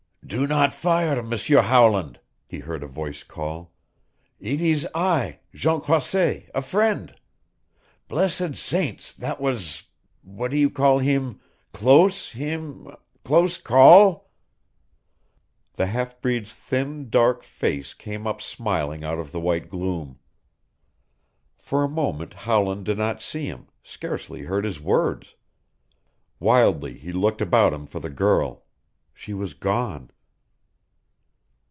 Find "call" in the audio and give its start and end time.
3.21-3.73, 10.69-10.99, 13.57-14.31